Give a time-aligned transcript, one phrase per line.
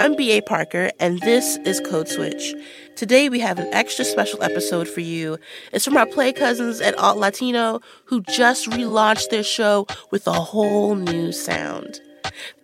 [0.00, 0.40] I'm B.A.
[0.40, 2.54] Parker, and this is Code Switch.
[2.94, 5.38] Today we have an extra special episode for you.
[5.72, 10.32] It's from our play cousins at Alt Latino who just relaunched their show with a
[10.32, 12.00] whole new sound.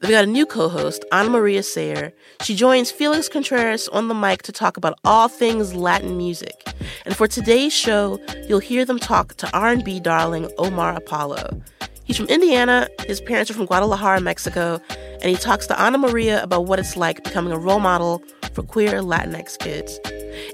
[0.01, 2.13] They've got a new co host, Anamaria Sayre.
[2.43, 6.73] She joins Felix Contreras on the mic to talk about all things Latin music.
[7.05, 11.63] And for today's show, you'll hear them talk to R&B darling Omar Apollo.
[12.05, 16.67] He's from Indiana, his parents are from Guadalajara, Mexico, and he talks to Anamaria about
[16.67, 18.23] what it's like becoming a role model
[18.53, 19.99] for queer Latinx kids.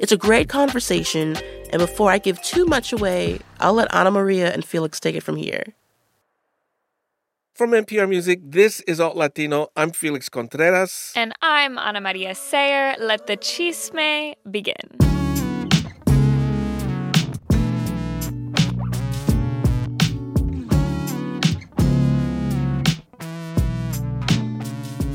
[0.01, 1.37] It's a great conversation,
[1.73, 5.35] and before I give too much away, I'll let Anamaria and Felix take it from
[5.35, 5.65] here.
[7.55, 9.69] From NPR Music, this is Alt Latino.
[9.77, 11.13] I'm Felix Contreras.
[11.17, 12.95] And I'm Anamaria Sayre.
[13.01, 15.10] Let the chisme begin.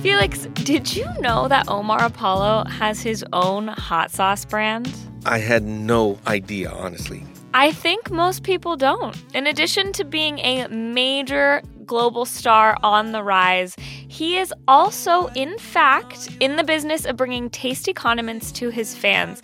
[0.06, 4.96] Felix, did you know that Omar Apollo has his own hot sauce brand?
[5.26, 7.24] I had no idea, honestly.
[7.56, 9.18] I think most people don't.
[9.34, 15.58] In addition to being a major global star on the rise, he is also, in
[15.58, 19.42] fact, in the business of bringing tasty condiments to his fans.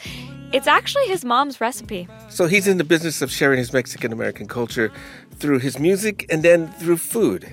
[0.54, 2.08] It's actually his mom's recipe.
[2.30, 4.92] So he's in the business of sharing his Mexican American culture
[5.36, 7.44] through his music and then through food.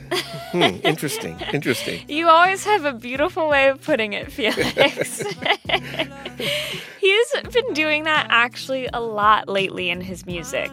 [0.51, 2.03] hmm, interesting, interesting.
[2.09, 5.23] You always have a beautiful way of putting it, Felix.
[7.01, 10.71] He's been doing that actually a lot lately in his music.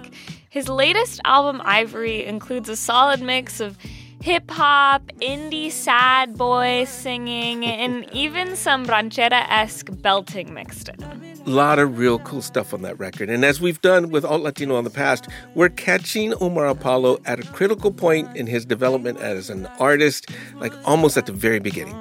[0.49, 3.77] His latest album, Ivory, includes a solid mix of
[4.25, 10.95] hip hop, indie sad boy singing, and even some ranchera esque belting mixed in.
[11.45, 13.29] A lot of real cool stuff on that record.
[13.29, 17.39] And as we've done with Alt Latino in the past, we're catching Omar Apollo at
[17.39, 21.95] a critical point in his development as an artist, like almost at the very beginning.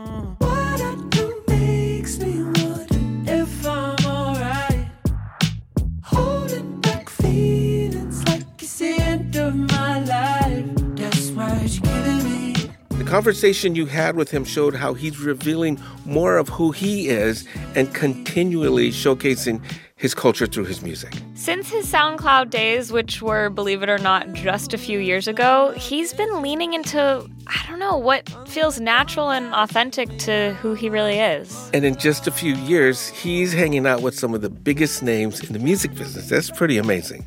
[13.14, 17.94] Conversation you had with him showed how he's revealing more of who he is and
[17.94, 19.62] continually showcasing
[19.94, 21.14] his culture through his music.
[21.36, 25.72] Since his SoundCloud days, which were, believe it or not, just a few years ago,
[25.76, 30.88] he's been leaning into, I don't know, what feels natural and authentic to who he
[30.88, 31.70] really is.
[31.72, 35.40] And in just a few years, he's hanging out with some of the biggest names
[35.40, 36.28] in the music business.
[36.28, 37.24] That's pretty amazing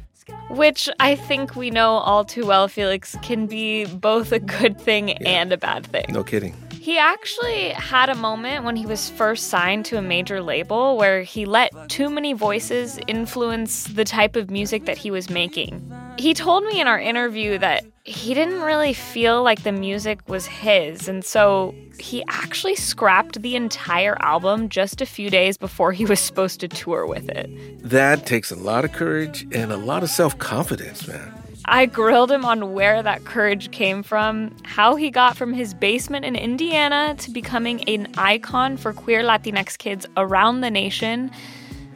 [0.50, 5.10] which I think we know all too well, Felix, can be both a good thing
[5.10, 5.18] yeah.
[5.26, 6.06] and a bad thing.
[6.10, 6.56] No kidding.
[6.80, 11.22] He actually had a moment when he was first signed to a major label where
[11.22, 15.92] he let too many voices influence the type of music that he was making.
[16.18, 20.48] He told me in our interview that he didn't really feel like the music was
[20.48, 26.06] his, and so he actually scrapped the entire album just a few days before he
[26.06, 27.50] was supposed to tour with it.
[27.84, 31.34] That takes a lot of courage and a lot of self confidence, man.
[31.66, 36.24] I grilled him on where that courage came from, how he got from his basement
[36.24, 41.30] in Indiana to becoming an icon for queer Latinx kids around the nation.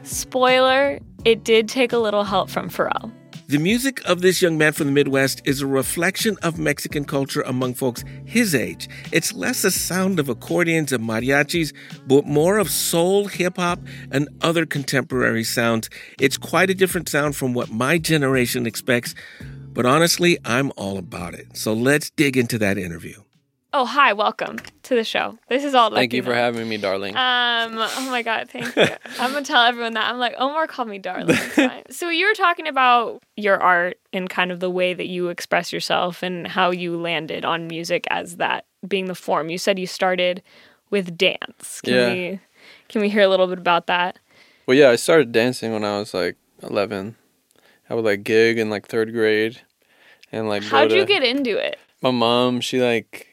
[0.02, 3.10] Spoiler, it did take a little help from Pharrell.
[3.52, 7.42] The music of this young man from the Midwest is a reflection of Mexican culture
[7.42, 8.88] among folks his age.
[9.12, 11.74] It's less a sound of accordions and mariachis,
[12.06, 13.80] but more of soul, hip hop,
[14.10, 15.90] and other contemporary sounds.
[16.18, 21.34] It's quite a different sound from what my generation expects, but honestly, I'm all about
[21.34, 21.54] it.
[21.54, 23.20] So let's dig into that interview.
[23.74, 25.38] Oh, hi, welcome to the show.
[25.48, 25.90] This is all.
[25.90, 27.16] Thank you for having me, darling.
[27.16, 28.82] Um, oh my god, thank you.
[29.18, 30.10] I'm gonna tell everyone that.
[30.10, 31.38] I'm like, Omar called me darling.
[31.90, 35.72] so you were talking about your art and kind of the way that you express
[35.72, 39.48] yourself and how you landed on music as that being the form.
[39.48, 40.42] You said you started
[40.90, 41.80] with dance.
[41.80, 42.12] Can yeah.
[42.12, 42.40] we
[42.88, 44.18] can we hear a little bit about that?
[44.66, 47.16] Well, yeah, I started dancing when I was like 11.
[47.88, 49.62] I would like gig in like third grade,
[50.30, 50.62] and like.
[50.62, 51.78] How'd to, you get into it?
[52.02, 53.31] My mom, she like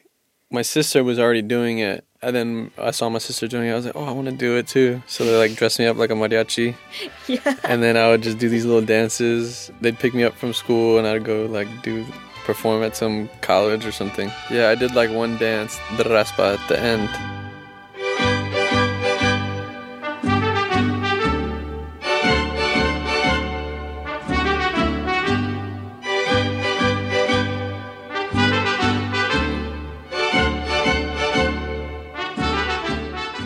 [0.50, 3.72] my sister was already doing it and then I saw my sister doing it.
[3.72, 5.02] I was like, oh, I want to do it too.
[5.06, 6.74] So they like dressed me up like a mariachi.
[7.28, 7.56] yeah.
[7.64, 9.70] And then I would just do these little dances.
[9.80, 12.04] They'd pick me up from school and I'd go like do
[12.44, 14.30] perform at some college or something.
[14.50, 17.08] Yeah, I did like one dance, the raspa at the end.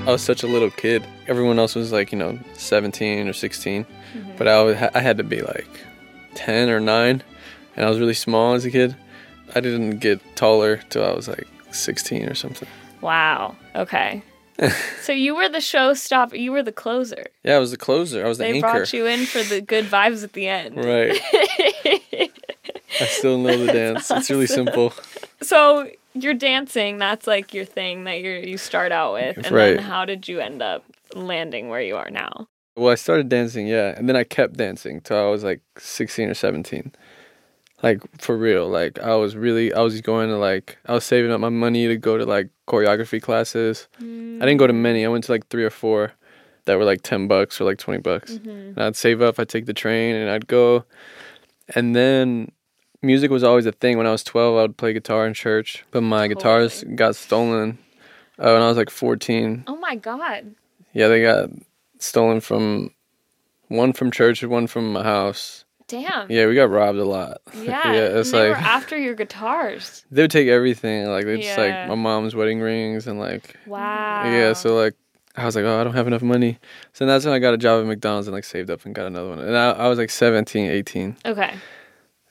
[0.07, 1.03] I was such a little kid.
[1.29, 4.37] Everyone else was like, you know, 17 or 16, mm-hmm.
[4.37, 5.67] but I, was, I had to be like
[6.35, 7.23] 10 or 9,
[7.77, 8.95] and I was really small as a kid.
[9.55, 12.69] I didn't get taller till I was like 16 or something.
[13.01, 13.57] Wow.
[13.75, 14.23] Okay.
[15.03, 16.39] So you were the showstopper.
[16.39, 17.27] You were the closer.
[17.43, 18.25] Yeah, I was the closer.
[18.25, 18.71] I was the They anchor.
[18.71, 20.77] brought you in for the good vibes at the end.
[20.77, 21.21] Right.
[23.01, 24.11] I still know the dance.
[24.13, 24.95] It's really simple.
[25.43, 26.99] So you're dancing.
[26.99, 29.37] That's like your thing that you you start out with.
[29.39, 29.75] And Right.
[29.77, 30.85] then how did you end up
[31.15, 32.49] landing where you are now?
[32.77, 36.29] Well, I started dancing, yeah, and then I kept dancing till I was like 16
[36.31, 36.93] or 17.
[37.83, 41.31] Like for real, like I was really I was going to like I was saving
[41.31, 43.89] up my money to go to like choreography classes.
[44.01, 44.03] I
[44.47, 45.05] didn't go to many.
[45.05, 46.13] I went to like 3 or 4
[46.65, 48.33] that were like 10 bucks or like 20 bucks.
[48.33, 48.49] Mm-hmm.
[48.49, 50.85] And I'd save up, I'd take the train and I'd go.
[51.75, 52.51] And then
[53.05, 53.97] music was always a thing.
[53.99, 57.79] When I was 12, I would play guitar in church, but my guitars got stolen
[58.39, 59.65] uh, when I was like 14.
[59.67, 60.55] Oh my god.
[60.93, 61.51] Yeah, they got
[61.99, 62.91] stolen from
[63.69, 65.65] one from church and one from my house.
[65.87, 66.31] Damn.
[66.31, 67.39] Yeah, we got robbed a lot.
[67.55, 67.93] Yeah.
[67.93, 70.05] yeah, it's like were after your guitars.
[70.11, 71.07] they would take everything.
[71.07, 71.81] Like they just Yeah.
[71.81, 74.25] like my mom's wedding rings and like Wow.
[74.25, 74.53] yeah.
[74.55, 74.95] So like
[75.37, 76.59] I was like, oh, I don't have enough money.
[76.93, 79.07] So that's when I got a job at McDonald's and like saved up and got
[79.07, 79.41] another one.
[79.41, 81.17] And I, I was like 17, 18.
[81.27, 81.55] Okay.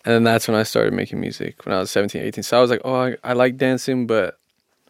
[0.06, 2.44] And then that's when I started making music when I was 17, 18.
[2.44, 4.38] So I was like, oh, I, I like dancing, but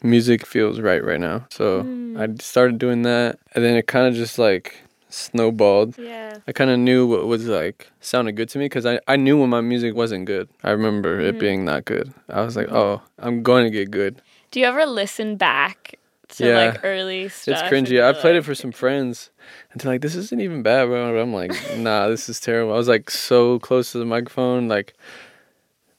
[0.02, 1.46] music feels right right now.
[1.50, 1.82] So
[2.18, 3.38] I started doing that.
[3.54, 4.76] And then it kind of just like
[5.10, 5.98] snowballed.
[5.98, 6.38] Yeah.
[6.48, 9.40] I kind of knew what was like sounded good to me because I, I knew
[9.40, 10.50] when my music wasn't good.
[10.64, 11.36] I remember Mm-hmm.
[11.36, 12.12] it being not good.
[12.30, 14.22] I was like, oh, I'm going to get good.
[14.52, 16.00] Do you ever listen back
[16.34, 16.58] to Yeah.
[16.72, 17.62] like early stuff?
[17.62, 18.04] It's cringy.
[18.04, 19.30] I played it for some friends
[19.72, 21.14] and they're like, this isn't even bad, bro.
[21.14, 22.74] But I'm like, nah, this is terrible.
[22.74, 24.68] I was like so close to the microphone.
[24.68, 24.94] Like,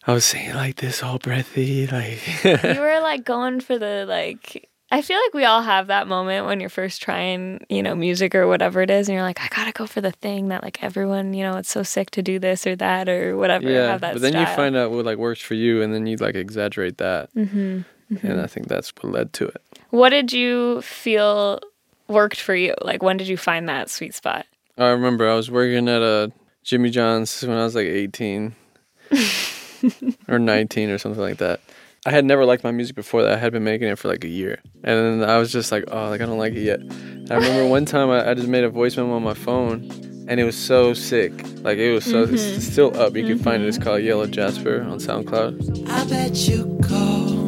[0.07, 1.87] I was saying like this all breathy.
[1.87, 6.07] Like, you were like going for the like I feel like we all have that
[6.07, 9.41] moment when you're first trying, you know, music or whatever it is, and you're like,
[9.41, 12.23] I gotta go for the thing that like everyone, you know, it's so sick to
[12.23, 13.69] do this or that or whatever.
[13.69, 13.89] yeah.
[13.89, 16.17] have that But then you find out what like works for you and then you
[16.19, 17.35] like exaggerate that.
[17.35, 17.81] Mm-hmm.
[18.23, 19.63] And I think that's what led to it.
[19.95, 21.61] What did you feel
[22.09, 22.75] worked for you?
[22.83, 24.45] Like when did you find that sweet spot?
[24.77, 26.33] I remember I was working at a
[26.65, 28.57] Jimmy John's when I was like 18
[30.29, 31.61] or 19 or something like that.
[32.05, 33.35] I had never liked my music before that.
[33.35, 34.59] I had been making it for like a year.
[34.83, 36.81] And then I was just like, oh, like I don't like it yet.
[36.81, 39.89] And I remember one time I, I just made a voice memo on my phone
[40.27, 41.31] and it was so sick.
[41.63, 42.59] Like it was so, it's mm-hmm.
[42.59, 43.15] still up.
[43.15, 43.69] You can find it.
[43.69, 43.85] It's mm-hmm.
[43.85, 45.89] called Yellow Jasper on SoundCloud.
[45.89, 47.44] I bet you call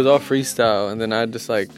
[0.00, 0.90] was all freestyle.
[0.90, 1.70] And then I just like,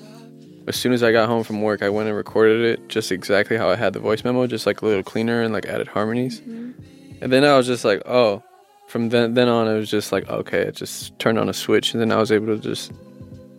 [0.67, 3.57] as soon as I got home from work, I went and recorded it just exactly
[3.57, 6.41] how I had the voice memo, just like a little cleaner and like added harmonies.
[6.41, 7.23] Mm-hmm.
[7.23, 8.43] And then I was just like, oh,
[8.89, 11.95] from then then on, it was just like, okay, it just turned on a switch,
[11.95, 12.93] and then I was able to just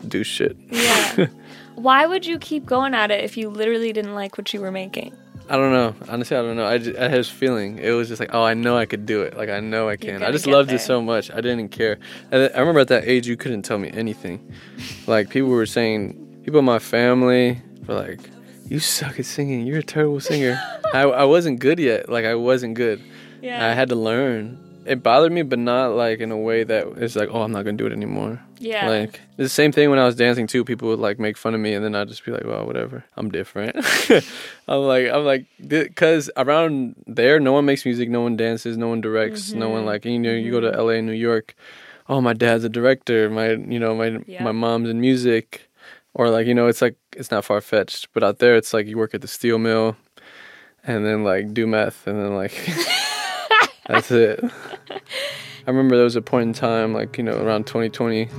[0.08, 0.56] do shit.
[0.70, 1.28] Yeah.
[1.76, 4.72] Why would you keep going at it if you literally didn't like what you were
[4.72, 5.16] making?
[5.50, 5.96] I don't know.
[6.08, 6.66] Honestly, I don't know.
[6.66, 7.78] I, just, I had this feeling.
[7.78, 9.36] It was just like, oh, I know I could do it.
[9.36, 10.24] Like, I know I can.
[10.24, 10.78] I just loved there.
[10.78, 11.30] it so much.
[11.32, 12.00] I didn't care.
[12.32, 14.54] And I remember at that age, you couldn't tell me anything.
[15.06, 18.22] Like, people were saying, people in my family were like,
[18.68, 19.68] you suck at singing.
[19.68, 20.60] You're a terrible singer.
[20.94, 22.08] I, I wasn't good yet.
[22.08, 23.04] Like, I wasn't good.
[23.42, 23.66] Yeah.
[23.66, 24.63] I had to learn.
[24.86, 27.64] It bothered me, but not like in a way that it's like, oh, I'm not
[27.64, 28.42] gonna do it anymore.
[28.60, 28.88] Yeah.
[28.88, 30.64] Like the same thing when I was dancing too.
[30.64, 33.04] People would like make fun of me, and then I'd just be like, well, whatever.
[33.16, 33.76] I'm different.
[34.68, 38.88] I'm like, I'm like, because around there, no one makes music, no one dances, no
[38.88, 39.88] one directs, no one mm-hmm.
[39.88, 40.80] like, you know, you go to mm-hmm.
[40.80, 41.56] L.A., New York.
[42.10, 43.30] Oh, my dad's a director.
[43.30, 44.44] My, you know, my Yeah.
[44.44, 45.70] my mom's in music,
[46.14, 48.10] or like, you know, it's like it's not far fetched.
[48.14, 49.96] But out there, it's like you work at the steel mill,
[50.84, 52.54] and then like do meth, and then like.
[53.88, 54.44] That's it.
[55.66, 58.30] I remember there was a point in time, like, you know, around 2020,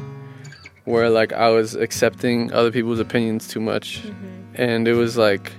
[0.85, 4.03] where like I was accepting other people's opinions too much.
[4.55, 5.53] And it was like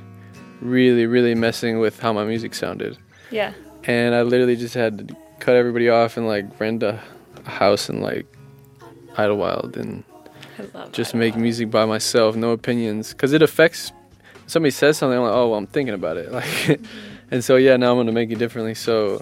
[0.61, 2.97] really, really messing with how my music sounded.
[3.31, 3.53] yeah.
[3.83, 6.99] And I literally just had to cut everybody off and like rent a,
[7.45, 8.25] house in like
[9.13, 10.03] Idyllwild and
[10.91, 11.17] just that.
[11.17, 13.91] make music by myself, no opinions, because it affects.
[14.47, 16.79] Somebody says something, I'm like, oh, well, I'm thinking about it, like,
[17.31, 18.75] and so yeah, now I'm gonna make it differently.
[18.75, 19.21] So,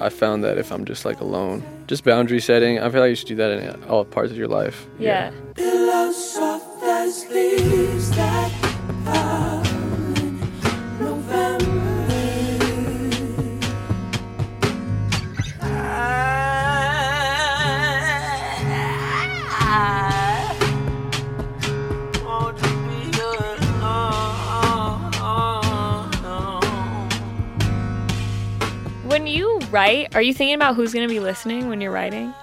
[0.00, 3.16] I found that if I'm just like alone, just boundary setting, I feel like you
[3.16, 4.86] should do that in all parts of your life.
[4.98, 5.30] Yeah.
[5.54, 6.36] Pillows
[29.92, 32.34] write, are you thinking about who's going to be listening when you're writing?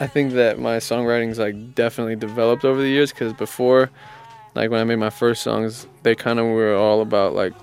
[0.00, 3.90] I think that my songwriting's like definitely developed over the years because before,
[4.54, 7.54] like when I made my first songs, they kind of were all about like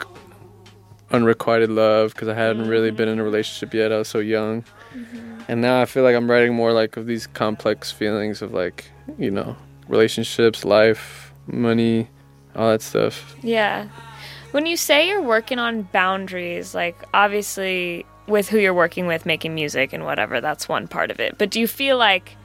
[1.12, 3.92] unrequited love because I hadn't really been in a relationship yet.
[3.92, 4.64] I was so young.
[4.94, 5.42] Mm-hmm.
[5.48, 8.86] And now I feel like I'm writing more like of these complex feelings of like,
[9.18, 9.56] you know,
[9.88, 12.10] relationships, life, money,
[12.56, 13.36] all that stuff.
[13.44, 13.88] Yeah.
[14.52, 19.54] When you say you're working on boundaries, like obviously with who you're working with, making
[19.54, 21.38] music and whatever, that's one part of it.
[21.38, 22.38] But do you feel like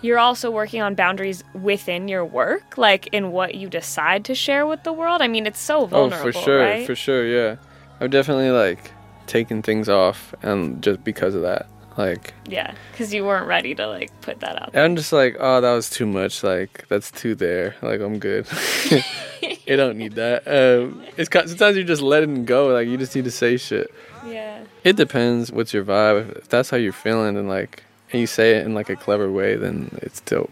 [0.00, 4.66] you're also working on boundaries within your work, like in what you decide to share
[4.66, 5.22] with the world?
[5.22, 6.86] I mean, it's so vulnerable, oh, for sure, right?
[6.86, 7.56] for sure, yeah.
[8.00, 8.90] I've definitely like
[9.26, 11.66] taken things off and just because of that.
[11.98, 14.74] Like Yeah, because you weren't ready to like put that out.
[14.74, 16.42] I'm just like, oh, that was too much.
[16.42, 17.76] Like that's too there.
[17.82, 18.46] Like I'm good.
[19.42, 20.46] you don't need that.
[20.46, 22.68] Um, it's sometimes you're just letting go.
[22.68, 23.92] Like you just need to say shit.
[24.24, 24.64] Yeah.
[24.84, 25.50] It depends.
[25.50, 26.36] What's your vibe?
[26.38, 29.30] If that's how you're feeling, and like, and you say it in like a clever
[29.30, 30.50] way, then it's dope.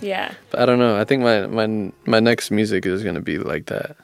[0.00, 0.32] Yeah.
[0.50, 0.98] But I don't know.
[0.98, 3.96] I think my my my next music is gonna be like that.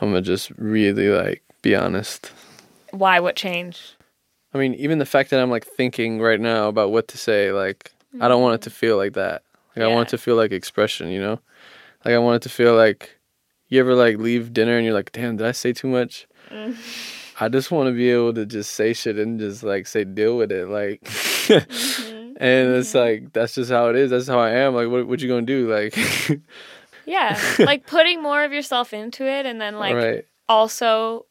[0.00, 2.32] I'm gonna just really like be honest.
[2.90, 3.20] Why?
[3.20, 3.94] What changed?
[4.52, 7.52] I mean, even the fact that I'm like thinking right now about what to say,
[7.52, 8.76] like I don't want it to mm-hmm.
[8.76, 9.42] feel like that.
[9.74, 11.40] Like I want it to feel like expression, you know?
[12.04, 13.18] Like I want it to feel like
[13.68, 16.26] you ever like leave dinner and you're like, damn, did I say too much?
[16.50, 16.76] Mm.
[17.38, 20.36] I just want to be able to just say shit and just like say deal
[20.36, 21.02] with it, like.
[21.02, 22.34] Mm-hmm.
[22.38, 22.98] and it's mm-hmm.
[22.98, 24.10] like that's just how it is.
[24.10, 24.74] That's how I am.
[24.74, 25.70] Like, what what you gonna do?
[25.72, 25.96] Like,
[27.06, 27.40] Yeah.
[27.58, 30.26] like putting more of yourself into it and then like right?
[30.48, 31.24] also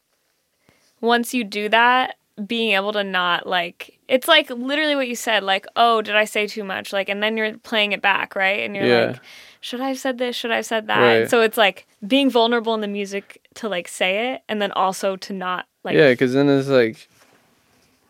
[1.02, 2.16] once you do that
[2.48, 6.26] being able to not like it's like literally what you said like oh did i
[6.26, 9.06] say too much like and then you're playing it back right and you're Yeah.
[9.08, 9.22] like
[9.62, 11.30] should i have said this should i have said that Right.
[11.30, 15.16] So it's like being vulnerable in the music to like say it and then also
[15.16, 17.08] to not like yeah, because then it's like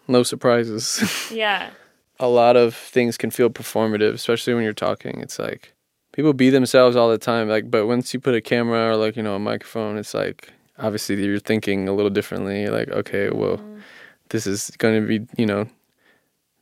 [0.07, 1.29] no surprises.
[1.31, 1.69] yeah
[2.19, 5.19] a lot of things can feel performative, especially when you're talking.
[5.19, 5.73] It's like
[6.13, 7.49] people be themselves all the time.
[7.49, 10.53] Like, but once you put a camera or like you know a microphone, it's like
[10.79, 12.61] obviously you're thinking a little differently.
[12.61, 13.59] You're like, okay, well,
[14.29, 15.67] this is going to be you know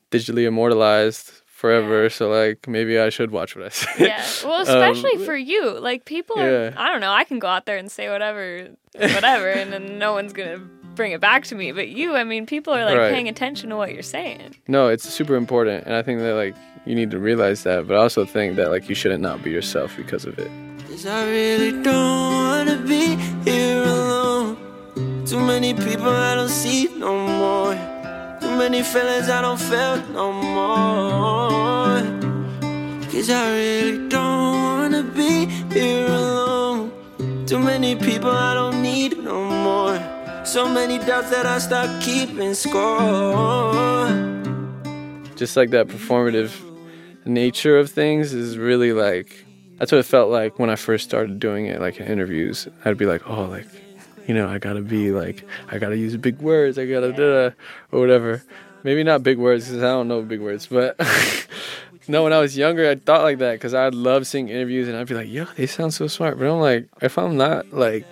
[0.09, 2.09] digitally immortalized forever.
[2.09, 4.07] So like maybe I should watch what I say.
[4.07, 7.47] yeah well especially Um, for you like people are, i don't know i can go
[7.47, 10.61] out there and say whatever whatever and then no one's gonna
[10.95, 13.11] bring it back to me but you i mean people are like Right.
[13.11, 16.55] paying attention to what you're saying No, it's super important, and I think that like
[16.85, 17.87] you need to realize that.
[17.87, 20.51] But I also think that like you shouldn't not be yourself because of it.
[20.89, 23.15] Cause I really don't wanna be
[23.49, 24.57] here alone.
[25.25, 27.73] Too many people I don't see no more.
[28.41, 32.01] Too many feelings I don't feel no more.
[33.11, 36.91] Cause I really don't wanna be here alone.
[37.47, 39.97] Too many people I don't need no more.
[40.53, 44.05] So many doubts that I start keeping score.
[45.35, 46.53] just like that performative
[47.25, 49.45] nature of things is really like
[49.79, 52.99] that's what it felt like when I first started doing it like in interviews I'd
[52.99, 53.65] be like oh like
[54.27, 57.55] you know I gotta be like I gotta use big words I gotta da
[57.91, 58.43] or whatever
[58.83, 60.95] maybe not big words because I don't know big words but
[62.07, 64.97] no when I was younger I thought like that because I'd love seeing interviews and
[64.97, 68.05] I'd be like yo they sound so smart but I'm like if I'm not like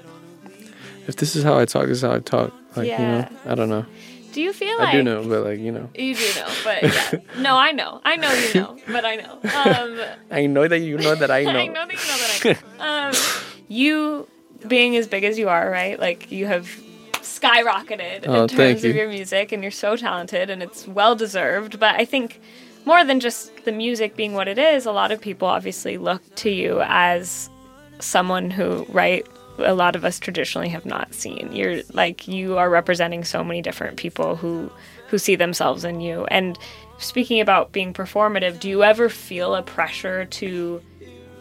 [1.11, 3.53] if this is how I talk this is how I talk like you know I
[3.55, 3.85] don't know
[4.33, 6.83] do you feel like I do know but like you know You do know, but
[6.83, 7.19] yeah.
[7.47, 7.91] no, I know.
[8.11, 9.33] I know you know, but I know.
[9.43, 9.89] Um,
[10.31, 11.59] I know that you know that I know.
[11.65, 12.31] I know that you know that
[12.79, 13.09] I know.
[13.09, 13.13] Um,
[13.67, 14.27] you
[14.73, 15.99] being as big as you are, right?
[15.99, 16.65] Like you have
[17.15, 21.77] skyrocketed Oh, in terms of your music, and you're so talented, and it's well deserved.
[21.77, 22.39] But I think
[22.85, 26.21] more than just the music being what it is, a lot of people obviously look
[26.35, 27.49] to you as
[27.99, 29.25] someone who, right?
[29.65, 31.49] A lot of us traditionally have not seen.
[31.51, 34.71] You're like you are representing so many different people who
[35.07, 36.25] who see themselves in you.
[36.25, 36.57] And
[36.97, 40.81] speaking about being performative, do you ever feel a pressure to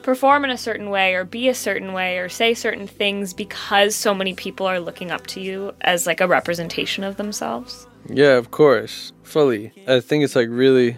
[0.03, 3.95] perform in a certain way or be a certain way or say certain things because
[3.95, 7.87] so many people are looking up to you as like a representation of themselves?
[8.09, 9.73] Yeah, of course, fully.
[9.87, 10.97] I think it's like really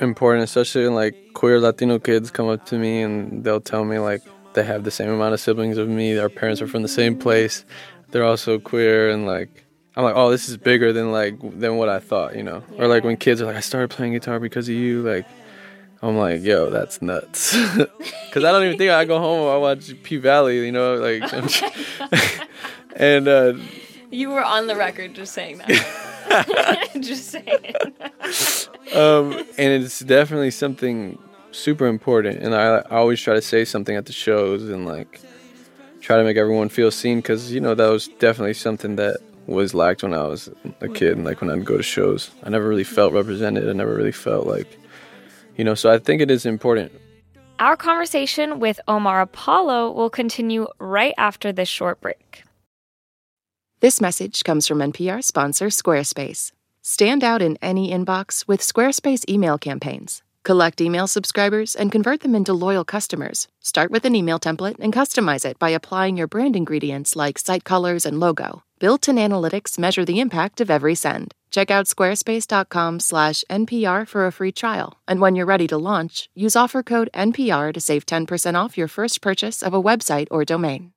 [0.00, 3.98] important, especially when like queer Latino kids come up to me and they'll tell me
[3.98, 4.22] like
[4.58, 6.18] they have the same amount of siblings of me.
[6.18, 7.64] Our parents are from the same place.
[8.10, 9.64] They're also queer, and like
[9.96, 12.62] I'm like, oh, this is bigger than like than what I thought, you know.
[12.76, 15.26] Or like when kids are like, I started playing guitar because of you, like.
[16.00, 17.56] I'm like, yo, that's nuts.
[18.28, 19.48] Because I don't even think I go home.
[19.52, 21.22] I watch P Valley, you know, like,
[22.96, 23.54] and uh,
[24.10, 26.90] You were on the record just saying that.
[27.00, 27.74] just saying.
[28.94, 31.18] um, and it's definitely something
[31.52, 32.40] super important.
[32.40, 35.20] And I, I always try to say something at the shows and like
[36.00, 39.74] try to make everyone feel seen because you know that was definitely something that was
[39.74, 40.50] lacked when I was
[40.80, 42.30] a kid and like when I'd go to shows.
[42.42, 43.68] I never really felt represented.
[43.68, 44.78] I never really felt like,
[45.56, 45.74] you know.
[45.74, 46.92] So I think it is important.
[47.58, 52.44] Our conversation with Omar Apollo will continue right after this short break.
[53.80, 56.52] This message comes from NPR sponsor Squarespace.
[56.82, 60.22] Stand out in any inbox with Squarespace email campaigns.
[60.48, 63.48] Collect email subscribers and convert them into loyal customers.
[63.60, 67.64] Start with an email template and customize it by applying your brand ingredients like site
[67.64, 68.62] colors and logo.
[68.78, 71.34] Built-in analytics measure the impact of every send.
[71.50, 76.82] Check out squarespace.com/npr for a free trial, and when you're ready to launch, use offer
[76.82, 80.92] code NPR to save 10% off your first purchase of a website or domain.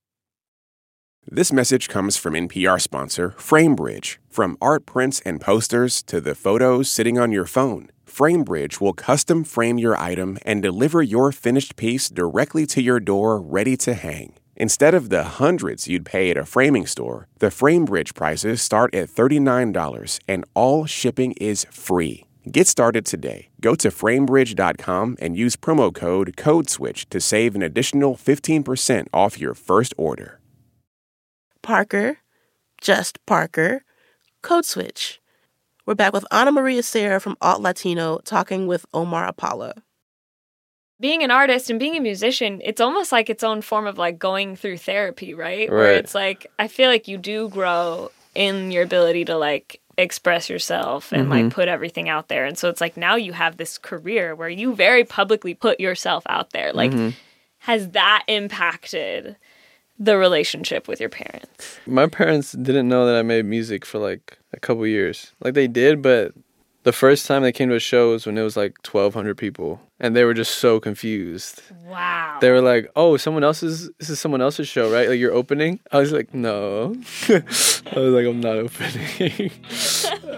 [1.28, 4.18] This message comes from NPR sponsor FrameBridge.
[4.28, 9.44] From art prints and posters to the photos sitting on your phone, FrameBridge will custom
[9.44, 14.34] frame your item and deliver your finished piece directly to your door ready to hang.
[14.56, 19.08] Instead of the hundreds you'd pay at a framing store, the FrameBridge prices start at
[19.08, 22.25] $39 and all shipping is free.
[22.51, 23.50] Get started today.
[23.62, 29.54] Go to framebridge.com and use promo code CODESWITCH to save an additional 15% off your
[29.54, 30.41] first order.
[31.62, 32.18] Parker,
[32.80, 33.84] just Parker,
[34.41, 35.20] Code Switch.
[35.86, 39.74] We're back with Anamaria Sayre from Alt Latino talking with Omar Apollo.
[41.00, 44.20] Being an artist and being a musician, it's almost like its own form of like
[44.20, 45.62] going through therapy, right?
[45.62, 45.70] right.
[45.70, 45.96] Where Right.
[45.98, 51.12] it's like I feel like you do grow in your ability to like express yourself
[51.12, 51.50] and like mm-hmm.
[51.50, 52.46] put everything out there.
[52.46, 56.24] And so it's like now you have this career where you very publicly put yourself
[56.30, 56.72] out there.
[56.74, 57.10] Like mm-hmm.
[57.60, 59.36] has that impacted
[60.00, 61.80] the relationship with your parents?
[61.86, 65.32] My parents didn't know that I made music for like a couple years.
[65.42, 66.34] Like they did, but
[66.84, 69.80] the first time they came to a show was when it was like 1,200 people,
[70.00, 71.62] and they were just so confused.
[71.86, 72.38] Wow.
[72.42, 73.90] They were like, "Oh, someone else's.
[74.00, 75.08] This is someone else's show, right?
[75.10, 76.96] Like you're opening." I was like, "No."
[77.30, 77.84] I was
[78.14, 79.52] like, "I'm not opening."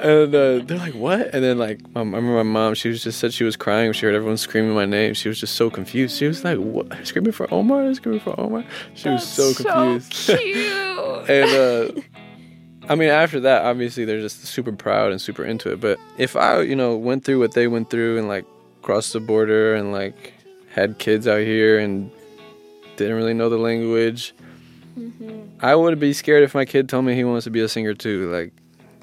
[0.03, 2.73] and uh, they're like, "What?" And then like, my, I remember my mom.
[2.73, 3.93] She was just said she was crying.
[3.93, 5.13] She heard everyone screaming my name.
[5.13, 6.17] She was just so confused.
[6.17, 7.07] She was like, "What?
[7.07, 7.93] Screaming for Omar?
[7.93, 8.65] Screaming for Omar?"
[8.95, 10.13] She was so confused.
[10.13, 11.29] So cute.
[11.29, 11.49] and
[11.97, 12.01] uh
[12.89, 15.79] I mean, after that, obviously they're just super proud and super into it.
[15.79, 18.45] But if I, you know, went through what they went through and like
[18.81, 20.33] crossed the border and like
[20.69, 22.11] had kids out here and
[22.97, 24.33] didn't really know the language,
[24.97, 25.43] mm-hmm.
[25.61, 27.93] I would be scared if my kid told me he wants to be a singer
[27.93, 28.29] too.
[28.31, 28.51] Like,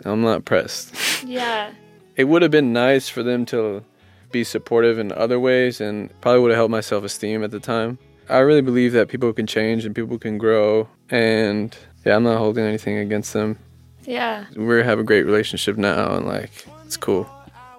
[0.04, 0.94] I'm not pressed.
[1.24, 1.72] yeah.
[2.16, 3.82] it would have been nice for them to
[4.30, 7.60] be supportive in other ways and probably would have helped my self esteem at the
[7.60, 7.98] time.
[8.28, 10.88] I really believe that people can change and people can grow.
[11.08, 13.58] And yeah, I'm not holding anything against them.
[14.04, 14.46] Yeah.
[14.56, 16.50] We have a great relationship now and like,
[16.84, 17.28] it's cool.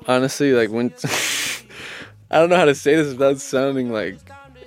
[0.08, 0.94] Honestly, like when
[2.32, 4.18] I don't know how to say this without sounding like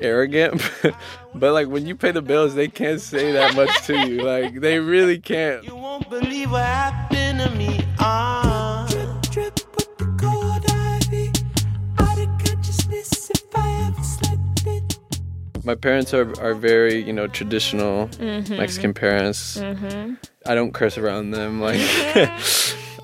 [0.01, 0.61] arrogant,
[1.35, 4.23] but like when you pay the bills, they can't say that much to you.
[4.23, 5.65] Like, they really can't.
[5.65, 7.81] You won't believe what happened to me.
[7.99, 8.87] Ah.
[8.91, 11.31] Drip, drip with the cold ivy.
[11.99, 15.65] Out of consciousness if I ever slept it.
[15.65, 18.11] my parents are, are very you know traditional
[18.51, 19.57] mexican parents
[20.47, 21.81] i don't curse around them like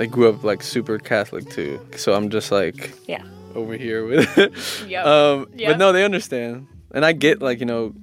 [0.01, 3.23] I grew up like super catholic too so i'm just like Yeah.
[3.55, 5.07] over here with Yep.
[5.07, 5.71] um Yep.
[5.73, 7.95] but no they understand and i get like you know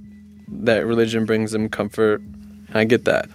[0.50, 2.22] that religion brings them comfort
[2.74, 3.30] i get that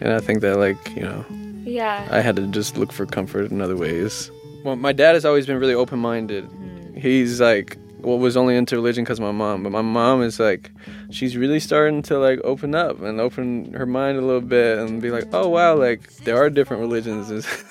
[0.00, 1.24] and i think that like you know
[1.66, 2.06] yeah.
[2.10, 4.30] I had to just look for comfort in other ways.
[4.64, 6.46] Well, my dad has always been really open minded.
[6.94, 10.70] He's like, well, was only into religion because my mom, but my mom is like,
[11.10, 15.00] she's really starting to like open up and open her mind a little bit and
[15.00, 17.30] be like, oh wow, like there are different religions.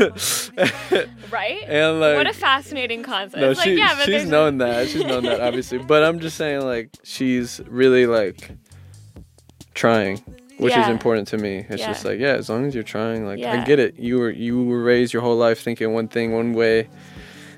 [1.31, 1.63] right?
[1.67, 3.41] and like, what a fascinating concept.
[3.41, 4.89] no, it's like, yeah, she's there's known that.
[4.89, 8.51] She's known that obviously, but I'm just saying like she's really like
[9.73, 10.17] trying,
[10.57, 11.65] which is important to me.
[11.69, 13.99] It's just like yeah, as long as you're trying, like I get it.
[13.99, 16.89] You were you were raised your whole life thinking one thing one way,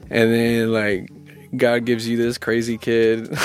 [0.10, 1.10] and then like
[1.58, 3.28] God gives you this crazy kid.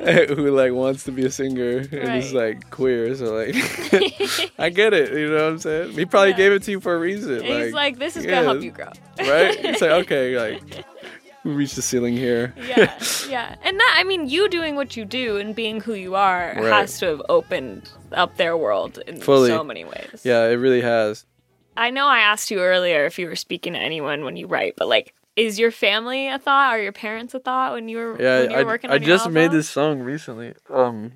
[0.00, 2.54] who like wants to be a singer and is Right.
[2.54, 3.54] like queer so like
[4.58, 6.36] I get it you know what I'm saying he probably Yeah.
[6.36, 8.70] gave it to you for a reason He's like, this is yeah, gonna help you
[8.70, 8.86] grow.
[9.18, 9.56] right?
[9.64, 10.84] It's like okay, like
[11.44, 12.54] we reached the ceiling here.
[12.66, 12.92] yeah,
[13.28, 13.54] yeah.
[13.62, 16.72] And that, I mean, you doing what you do and being who you are Right.
[16.72, 19.48] has to have opened up their world in Fully.
[19.48, 20.20] so many ways.
[20.22, 21.24] Yeah, it really has.
[21.78, 24.74] I know I asked you earlier if you were speaking to anyone when you write,
[24.76, 26.70] but like, is your family a thought?
[26.70, 28.94] Are your parents a thought when you were Yeah, when you were I, working I
[28.94, 30.54] your just made this song recently.
[30.68, 31.12] Um,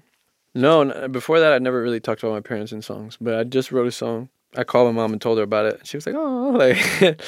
[0.55, 3.45] no, n- before that, I never really talked about my parents in songs, but I
[3.45, 4.29] just wrote a song.
[4.57, 5.87] I called my mom and told her about it.
[5.87, 7.21] She was like, "Oh," like,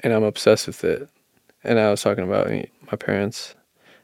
[0.00, 1.08] and I'm obsessed with it.
[1.62, 3.54] And I was talking about my parents.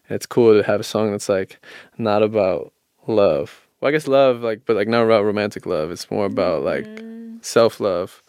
[0.08, 1.58] And it's cool to have a song that's like
[1.96, 2.72] not about
[3.06, 3.66] love.
[3.80, 5.90] Well, I guess love, like, but like not about romantic love.
[5.90, 7.44] It's more about like Mm.
[7.44, 8.22] self love.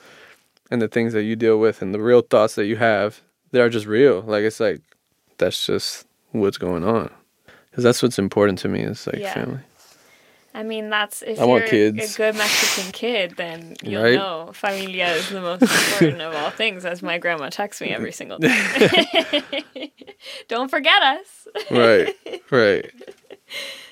[0.71, 3.61] and the things that you deal with and the real thoughts that you have, they
[3.61, 4.21] are just real.
[4.21, 4.81] Like it's like
[5.37, 7.09] that's just what's going on.
[7.73, 9.33] Cuz that's what's important to me is like Yeah.
[9.33, 9.59] family.
[10.53, 12.15] I mean, that's if I you're want kids.
[12.15, 14.15] a good Mexican kid, then you'll Right?
[14.15, 18.11] know familia is the most important of all things, as my grandma texts me every
[18.11, 19.93] single day.
[20.47, 21.47] Don't forget us.
[21.69, 22.15] Right.
[22.49, 22.89] right.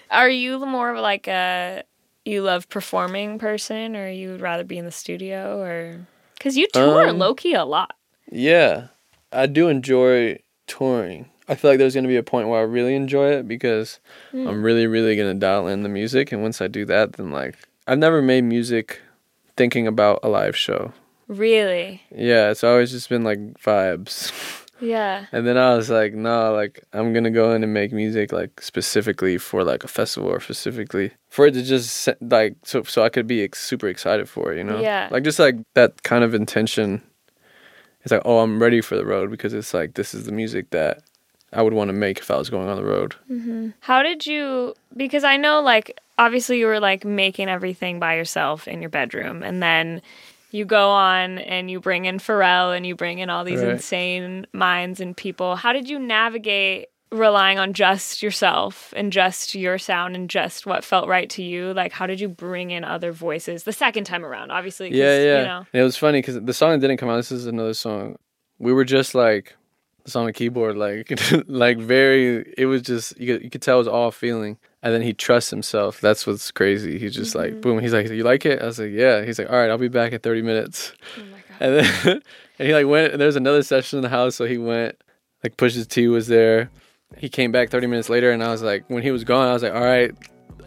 [0.09, 1.83] Are you more of like a
[2.23, 6.67] you love performing person, or you would rather be in the studio, or because you
[6.67, 7.95] tour Um, low key a lot?
[8.31, 8.87] Yeah.
[9.31, 11.29] I do enjoy touring.
[11.47, 13.99] I feel like there's going to be a point where I really enjoy it because
[14.33, 14.47] mm.
[14.47, 16.31] I'm really, really going to dial in the music.
[16.31, 17.55] And once I do that, then like,
[17.87, 19.01] I've never made music
[19.55, 20.91] thinking about a live show.
[21.27, 22.01] Really?
[22.11, 24.31] Yeah, it's always just been like vibes.
[24.81, 25.25] Yeah.
[25.31, 28.31] And then I was like, no, like, I'm going to go in and make music
[28.31, 33.03] like specifically for like a festival or specifically for it to just like, so, so
[33.03, 34.79] I could be ex- super excited for it, you know?
[34.79, 35.07] Yeah.
[35.11, 37.01] Like, just like that kind of intention.
[38.05, 40.69] It's like, oh, I'm ready for the road because it's like, this is the music
[40.69, 41.01] that
[41.51, 43.15] I would want to make if I was going on the road.
[43.31, 43.69] Mm-hmm.
[43.79, 44.75] How did you?
[44.95, 49.41] Because I know, like, obviously, you were like making everything by yourself in your bedroom,
[49.41, 50.03] and then
[50.51, 53.71] you go on and you bring in Pharrell and you bring in all these Right.
[53.71, 55.55] insane minds and people.
[55.55, 60.83] How did you navigate relying on just yourself and just your sound and just what
[60.83, 61.73] felt right to you?
[61.73, 64.51] Like, how did you bring in other voices the second time around?
[64.51, 65.39] obviously Yeah, yeah.
[65.39, 67.17] You know, it was funny because the song didn't come out.
[67.17, 68.17] This is another song.
[68.59, 69.55] We were just like,
[70.05, 72.53] it's on the keyboard, like, like very.
[72.57, 74.57] It was just you could, you could tell it was all feeling.
[74.83, 75.99] And then he trusts himself.
[75.99, 76.99] That's what's crazy.
[76.99, 77.61] He's just like, mm-hmm.
[77.61, 77.79] boom.
[77.79, 78.61] He's like, you like it?
[78.61, 79.25] I was like, yeah.
[79.25, 80.93] He's like, all right, I'll be back in thirty minutes.
[81.17, 81.23] oh
[81.59, 82.21] And then
[82.59, 83.13] and he like went.
[83.13, 84.95] And there's another session in the house, so he went.
[85.43, 86.69] Like Pusha's T was there.
[87.17, 89.53] He came back 30 minutes later, and I was like, when he was gone, I
[89.53, 90.11] was like, all right,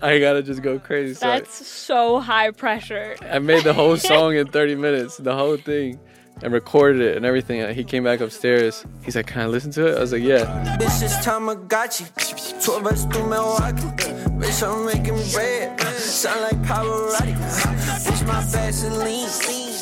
[0.01, 1.14] I gotta just go crazy.
[1.14, 3.16] So I- that's so high pressure.
[3.22, 5.98] I made the whole song in 30 minutes, the whole thing,
[6.42, 7.68] and recorded it and everything.
[7.74, 8.85] He came back upstairs.
[9.03, 10.44] He's like, "Can I listen to it?" I was like, "Yeah."
[10.81, 12.07] Bitch, it's Tamagotchi.
[12.64, 13.83] Two of us through Milwaukee.
[14.38, 15.81] Bitch, I'm making bread.
[15.98, 17.35] Sound like Pavarotti.
[18.07, 19.29] Bitch, my Vaseline.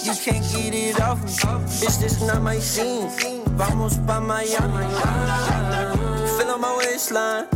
[0.07, 1.29] You can't get it off me.
[1.31, 3.11] Bitch, this not my scene.
[3.59, 6.06] Vamos pa Miami.
[6.37, 7.47] Feel on my waistline.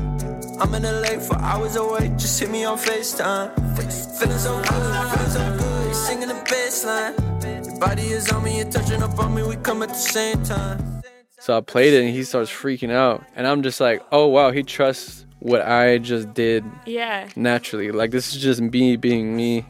[0.60, 2.08] I'm in LA for hours away.
[2.16, 3.54] Just hit me on FaceTime.
[4.18, 5.94] Feeling so good, feeling so good.
[5.94, 7.14] Singing the bass line.
[7.64, 9.42] Your body is on me, you're touching up on me.
[9.42, 11.02] We come at the same time.
[11.38, 14.50] So I played it, and he starts freaking out, and I'm just like, "Oh wow,
[14.50, 17.28] he trusts what I just did Yeah.
[17.34, 17.90] naturally.
[17.92, 19.64] Like this is just me being me."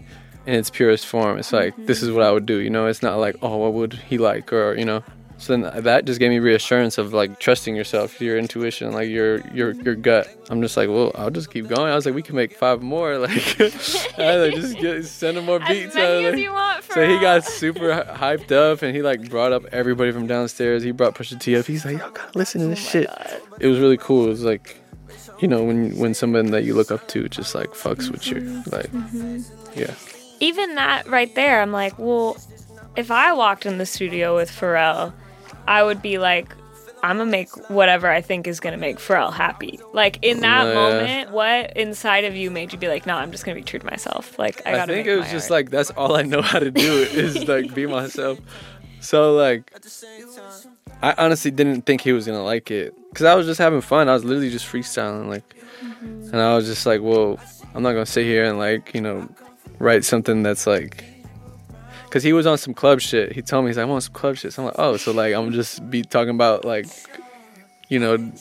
[0.46, 2.56] In its purest form, it's like this is what I would do.
[2.56, 5.02] You know, it's not like oh, what would he like, or you know.
[5.40, 9.40] So then that just gave me reassurance of like trusting yourself, your intuition, like your
[9.54, 10.28] your your gut.
[10.50, 11.90] I'm just like, well, I'll just keep going.
[11.90, 13.10] I was like, we can make five more.
[13.20, 13.60] Like,
[14.18, 15.96] I like just get, send him more beats.
[15.96, 16.84] I many was as like- you want.
[16.84, 20.82] so he got super hyped up, and he like brought up everybody from downstairs.
[20.82, 21.64] He brought Pusha T up.
[21.64, 23.10] He's like, "Y'all gotta listen to this oh shit."
[23.60, 24.26] It was really cool.
[24.26, 24.76] It was like,
[25.38, 28.36] you know, when when someone that you look up to just like fucks with you,
[28.42, 28.70] mm-hmm.
[28.70, 29.78] like, mm-hmm.
[29.78, 29.94] yeah.
[30.40, 32.36] even that right there, I'm like, well,
[32.96, 35.14] if I walked in the studio with Pharrell,
[35.68, 36.54] I would be like,
[37.02, 39.80] I'm gonna make whatever I think is gonna make Pharrell happy.
[39.94, 40.74] Like in that Yeah.
[40.74, 43.78] moment, what inside of you made you be like, no, I'm just gonna be true
[43.78, 44.38] to myself.
[44.38, 45.50] Like I I, think it was just art.
[45.50, 48.38] like that's all I know how to do is like be myself.
[49.00, 49.72] So like,
[51.02, 54.10] I honestly didn't think he was gonna like it because I was just having fun.
[54.10, 55.56] I was literally just freestyling, like,
[56.02, 57.40] and I was just like, well,
[57.74, 59.26] I'm not gonna sit here and like you know
[59.78, 61.02] write something that's like.
[62.10, 63.32] Cause he was on some club shit.
[63.32, 64.52] He told me he's like, I'm on some club shit.
[64.52, 66.86] So I'm like, oh, so like I'm just be talking about like,
[67.88, 68.32] you know,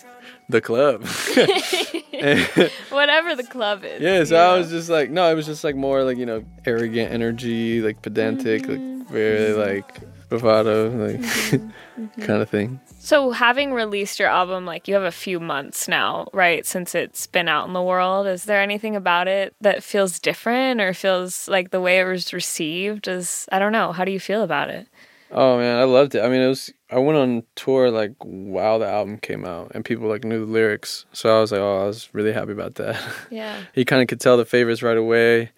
[0.49, 1.05] the club.
[2.89, 4.01] whatever the club is.
[4.01, 4.57] Yeah, so I know?
[4.59, 8.01] was just like, no, it was just like more like you know, arrogant energy, like
[8.01, 8.99] pedantic, Mm-hmm.
[8.99, 12.21] like very like bravado, like Mm-hmm.
[12.25, 12.79] kind of thing.
[13.09, 17.25] So, having released your album, like you have a few months now, right, since it's
[17.25, 21.47] been out in the world, is there anything about it that feels different or feels
[21.47, 23.07] like the way it was received?
[23.07, 24.87] Is, I don't know, how do you feel about it?
[25.31, 26.21] Oh man, I loved it.
[26.21, 26.71] I mean, it was.
[26.91, 30.51] I went on tour like while the album came out, and people like knew the
[30.51, 33.01] lyrics, so I was like, oh, I was really happy about that.
[33.31, 33.59] Yeah.
[33.73, 35.49] you kind of could tell the favorites right away.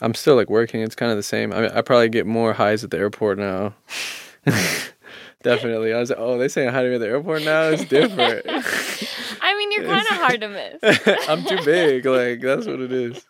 [0.00, 0.80] I'm still like working.
[0.80, 1.52] It's kind of the same.
[1.52, 3.74] I mean, I probably get more highs at the airport now.
[5.42, 5.94] Definitely.
[5.94, 7.62] I was like, oh, they saying hi to me at the airport now.
[7.70, 8.44] It's different.
[9.42, 11.00] I mean, you're kind of hard to miss.
[11.28, 12.04] I'm too big.
[12.04, 13.24] Like that's what it is.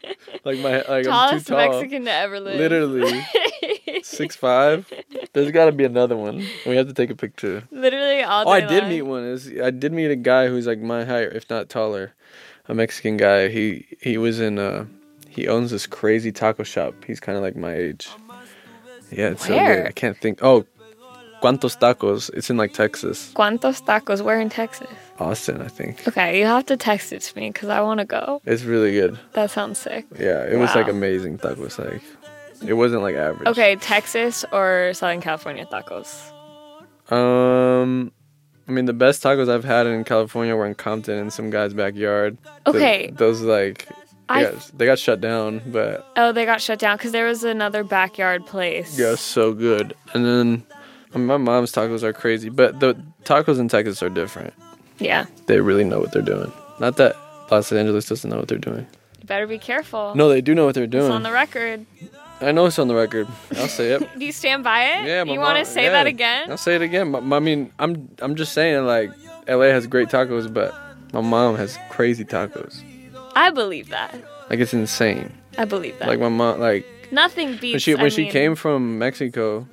[0.45, 1.57] Like my like I'm too Tallest tall.
[1.59, 2.57] Mexican to ever live.
[2.59, 3.25] Literally
[4.03, 4.93] six five.
[5.33, 6.45] There's got to be another one.
[6.67, 7.63] We have to take a picture.
[7.71, 8.89] Literally all Oh, I did long.
[8.91, 9.25] meet one.
[9.25, 12.13] Is I did meet a guy who's like my height, if not taller.
[12.69, 13.49] A Mexican guy.
[13.49, 14.87] He he was in uh
[15.29, 16.95] he owns this crazy taco shop.
[17.07, 18.09] He's kind of like my age.
[19.13, 19.77] Yeah, it's so Where?
[19.83, 19.87] good.
[19.87, 20.41] I can't think.
[20.43, 20.67] Oh,
[21.43, 22.31] Cuantos Tacos.
[22.35, 24.21] It's in like Texas, Cuantos tacos?
[24.23, 24.89] Where in Texas?
[25.19, 26.07] Austin, I think.
[26.09, 28.41] Okay, you have to text it to me because I want to go.
[28.45, 29.19] It's really good.
[29.33, 30.07] That sounds sick.
[30.19, 30.93] Yeah, it was like Wow.
[30.93, 31.79] amazing tacos.
[31.79, 32.03] Like,
[32.67, 33.49] it wasn't like average.
[33.49, 36.09] Okay, Texas or Southern California tacos?
[37.13, 38.13] Um,
[38.69, 41.75] I mean, the best tacos I've had in California were in Compton in some guy's
[41.75, 42.39] backyard.
[42.67, 43.11] Okay.
[43.15, 43.95] those like, they
[44.29, 47.43] I- got, they got shut down, but Oh, they got shut down because there was
[47.45, 48.99] another backyard place.
[48.99, 49.95] yeah, so good.
[50.15, 50.63] And then,
[51.15, 52.95] I mean, my mom's tacos are crazy, but the
[53.25, 54.55] tacos in Texas are different.
[54.99, 55.27] Yeah.
[55.47, 56.53] They really know what they're doing.
[56.79, 57.17] Not that
[57.51, 58.87] Los Angeles doesn't know what they're doing.
[59.21, 60.15] You better be careful.
[60.15, 61.07] No, they do know what they're doing.
[61.07, 61.85] It's on the record.
[62.41, 63.27] I know it's on the record.
[63.57, 64.09] I'll say it.
[64.19, 65.07] Do you stand by it?
[65.07, 65.91] Yeah, my You want to say yeah.
[65.91, 66.51] that again?
[66.51, 67.11] I'll say it again.
[67.11, 69.11] My- my- I mean, I'm I'm just saying like
[69.47, 70.73] LA has great tacos, but
[71.13, 72.83] my mom has crazy tacos.
[73.37, 74.15] I believe that.
[74.49, 75.33] Like it's insane.
[75.59, 76.09] I believe that.
[76.09, 77.75] Like my mom, like Nothing beats.
[77.75, 79.69] when she when I she mean, came from Mexico,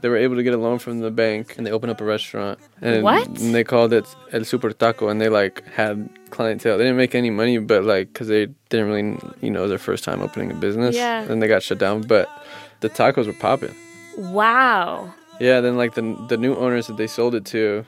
[0.00, 2.04] they were able to get a loan from the bank and they opened up a
[2.04, 2.58] restaurant.
[2.80, 3.26] And, What?
[3.26, 6.78] And they called it El Super Taco, and they like had clientele.
[6.78, 9.70] They didn't make any money, but like because they didn't really, you know, it was
[9.70, 10.94] their first time opening a business.
[10.94, 11.22] Yeah.
[11.22, 12.28] And they got shut down, but
[12.80, 13.74] the tacos were popping.
[14.16, 15.12] Wow.
[15.40, 17.84] Yeah, then like the the new owners that they sold it to,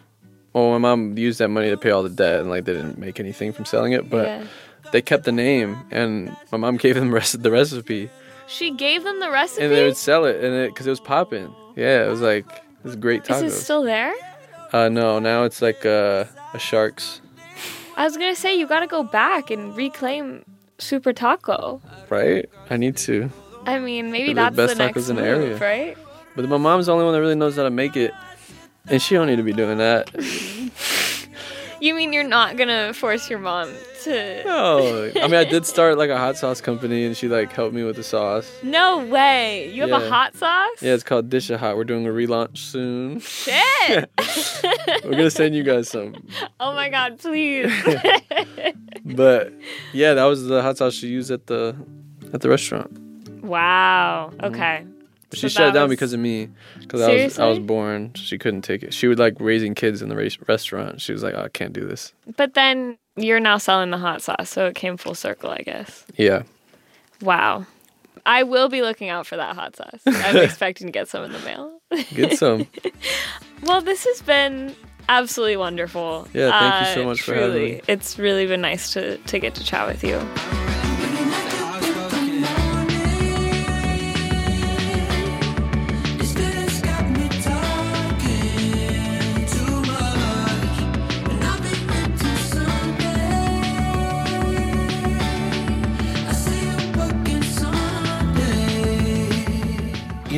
[0.53, 2.99] well, my mom used that money to pay all the debt, and like they didn't
[2.99, 4.44] make anything from selling it, but yeah.
[4.92, 8.09] they kept the name, and my mom gave them rest the recipe,
[8.46, 9.64] She gave them the recipe.
[9.64, 11.53] and they would sell it, and it because it was popping.
[11.80, 13.46] Yeah, it was like it was great taco.
[13.46, 14.12] Is it still there?
[14.74, 17.22] uh, no, now it's like uh, a Sharks,
[17.96, 20.44] I was gonna say you gotta go back and reclaim
[20.76, 21.80] Super Taco.
[22.10, 22.44] right?
[22.68, 23.30] I need to,
[23.64, 25.56] I mean, maybe They're the best the tacos next in the area.
[25.56, 25.96] right?
[26.36, 28.12] but my mom's the only one that really knows how to make it,
[28.86, 30.10] and she don't need to be doing that.
[31.86, 33.72] You mean you're not gonna force your mom
[34.04, 34.44] to?
[34.44, 37.74] no, I mean I did start like a hot sauce company, and she like helped
[37.74, 38.50] me with the sauce.
[38.62, 39.70] No way!
[39.72, 40.82] You have a hot sauce?
[40.82, 41.76] Yeah, it's called Dish a Hot.
[41.76, 43.20] We're doing a relaunch soon.
[43.20, 44.10] Shit!
[45.04, 46.14] We're gonna send you guys some.
[46.60, 47.72] oh my god, please.
[49.04, 49.52] But
[49.92, 51.74] yeah, that was the hot sauce she used at the
[52.34, 52.92] at the restaurant.
[53.42, 54.30] wow.
[54.34, 54.44] Mm-hmm.
[54.54, 54.84] Okay.
[55.32, 56.48] So she shut it down was- because of me,
[56.80, 58.12] because I was I was born.
[58.14, 58.92] She couldn't take it.
[58.94, 61.00] She would like raising kids in the race, restaurant.
[61.00, 62.12] She was like, oh, I can't do this.
[62.36, 66.04] But then you're now selling the hot sauce, so it came full circle, I guess.
[66.16, 66.42] Yeah,
[67.22, 67.66] Wow.
[68.26, 70.00] I will be looking out for that hot sauce.
[70.06, 71.80] I'm expecting to get some in the mail.
[72.14, 72.66] get some.
[73.62, 74.74] Well, this has been
[75.08, 76.26] absolutely wonderful.
[76.26, 77.72] Uh, Yeah, thank you so much for having truly.
[77.72, 77.80] me.
[77.88, 80.18] It's really been nice to, to get to chat with you.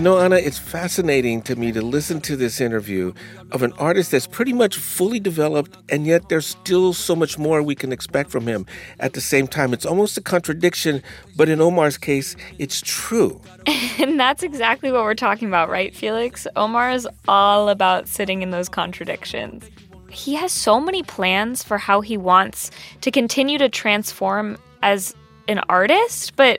[0.02, 3.12] You know, Anna, it's fascinating to me to listen to this interview
[3.52, 7.62] of an artist that's pretty much fully developed, and yet there's still so much more
[7.62, 8.66] we can expect from him.
[8.98, 11.04] At the same time, it's almost a contradiction,
[11.36, 13.40] but in Omar's case, it's true.
[14.00, 16.48] And that's exactly what we're talking about, right, Felix?
[16.56, 19.70] Omar is all about sitting in those contradictions.
[20.10, 25.14] He has so many plans for how he wants to continue to transform as
[25.46, 26.58] an artist, but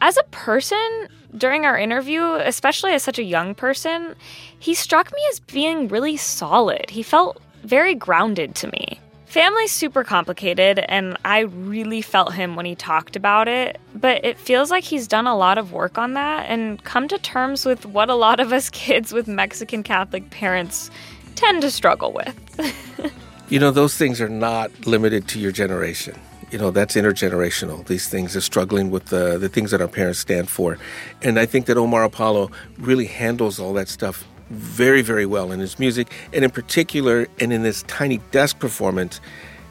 [0.00, 4.14] as a person, during our interview, especially as such a young person,
[4.58, 6.88] he struck me as being really solid.
[6.90, 9.00] He felt very grounded to me.
[9.26, 14.38] Family's super complicated, and I really felt him when he talked about it, but it
[14.38, 17.84] feels like he's done a lot of work on that and come to terms with
[17.84, 20.90] what a lot of us kids with Mexican Catholic parents
[21.34, 23.12] tend to struggle with.
[23.50, 26.14] You know, those things are not limited to your generation.
[26.50, 27.86] You know, that's intergenerational.
[27.86, 30.78] These things are struggling with the, the things that our parents stand for.
[31.22, 35.60] And I think that Omar Apollo really handles all that stuff very, very well in
[35.60, 36.10] his music.
[36.32, 39.20] And in particular, and in this tiny desk performance,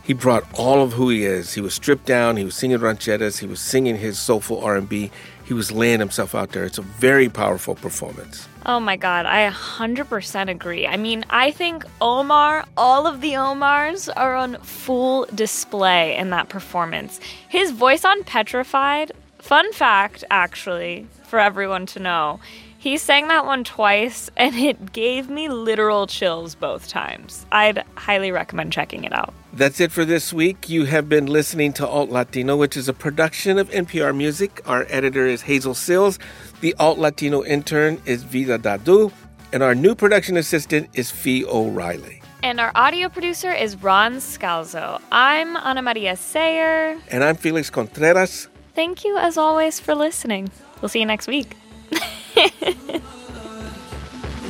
[0.04, 1.54] he brought all of who he is.
[1.54, 2.38] He was stripped down.
[2.38, 3.40] He was singing rancheras.
[3.40, 5.12] He was singing his soulful R&B.
[5.48, 6.66] He was laying himself out there.
[6.66, 8.50] It's a very powerful performance.
[8.66, 10.86] Oh my god, I 100% agree.
[10.86, 16.50] I mean, I think Omar, all of the Omars are on full display in that
[16.50, 17.22] performance.
[17.48, 22.42] His voice on Petrified, fun fact actually, for everyone to know,
[22.88, 27.46] he sang that one twice and it gave me literal chills both times.
[27.52, 29.34] I'd highly recommend checking it out.
[29.52, 30.70] That's it for this week.
[30.70, 34.62] You have been listening to Alt Latino, which is a production of NPR Music.
[34.66, 36.18] Our editor is Hazel Cills.
[36.62, 39.12] The Alt Latino intern is Vida Dadu.
[39.52, 42.22] And our new production assistant is Fee O'Reilly.
[42.42, 45.02] And our audio producer is Ron Scalzo.
[45.12, 46.98] I'm Anamaria Sayre.
[47.12, 48.48] And I'm Felix Contreras.
[48.76, 50.50] Thank you, as always, for listening.
[50.82, 51.58] We'll see you next week.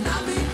[0.03, 0.43] Nothing.